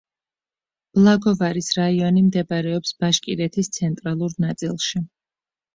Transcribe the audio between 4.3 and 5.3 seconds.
ნაწილში.